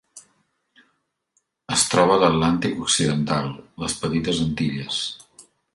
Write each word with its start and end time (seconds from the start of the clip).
Es 1.77 1.83
troba 1.93 2.15
a 2.17 2.23
l'Atlàntic 2.23 2.83
occidental: 2.89 3.55
les 3.85 3.99
Petites 4.05 4.45
Antilles. 4.49 5.03